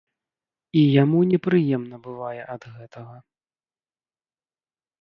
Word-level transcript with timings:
І 0.79 0.81
яму 1.03 1.19
непрыемна 1.33 1.95
бывае 2.07 2.41
ад 2.55 2.63
гэтага. 2.75 3.15